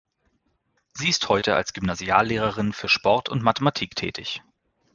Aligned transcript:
Sie 0.93 1.09
ist 1.09 1.29
heute 1.29 1.53
als 1.55 1.73
Gymnasiallehrerin 1.73 2.73
für 2.73 2.89
Sport 2.89 3.29
und 3.29 3.43
Mathematik 3.43 3.95
tätig. 3.95 4.41